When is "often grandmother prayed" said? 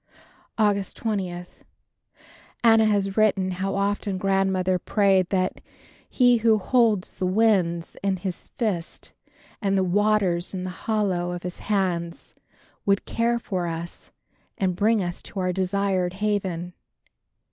3.75-5.29